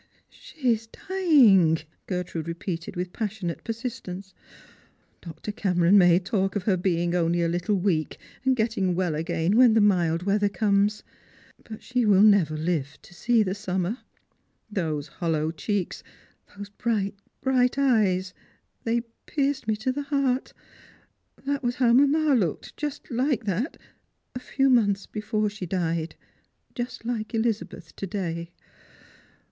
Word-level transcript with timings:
"She 0.29 0.69
is 0.73 0.87
dying!" 0.87 1.77
Gertrude 2.07 2.47
repeated 2.47 2.95
with 2.95 3.13
passionate 3.13 3.63
persist 3.63 4.07
ence." 4.07 4.33
Dr. 5.21 5.51
Cameron 5.51 5.95
may 5.95 6.17
talk 6.17 6.55
of 6.55 6.63
her 6.63 6.75
being 6.75 7.13
only 7.13 7.43
a 7.43 7.47
little 7.47 7.75
weak, 7.75 8.17
and 8.43 8.55
getting 8.55 8.95
well 8.95 9.13
again 9.13 9.55
when 9.57 9.75
the 9.75 9.79
mild 9.79 10.23
weather 10.23 10.49
comes, 10.49 11.03
but 11.63 11.83
she 11.83 12.03
will 12.03 12.23
never 12.23 12.57
live 12.57 12.97
to 13.03 13.13
see 13.13 13.43
the 13.43 13.53
summer. 13.53 13.99
Those 14.71 15.07
hollow 15.07 15.51
checks, 15.51 16.01
those 16.57 16.69
bright, 16.69 17.13
bi'ight 17.45 17.77
eyes, 17.77 18.33
they 18.83 19.01
pierced 19.27 19.67
me 19.67 19.75
to 19.75 19.91
the 19.91 20.01
heart. 20.01 20.51
That 21.45 21.61
was 21.61 21.75
how 21.75 21.93
mamma 21.93 22.33
looked, 22.33 22.75
just 22.75 23.11
like 23.11 23.43
that, 23.45 23.77
a 24.33 24.39
few 24.39 24.67
months 24.71 25.05
before 25.05 25.47
she 25.51 25.67
died. 25.67 26.15
Just 26.73 27.05
like 27.05 27.35
Elizabeth, 27.35 27.95
to 27.97 28.07
day. 28.07 28.49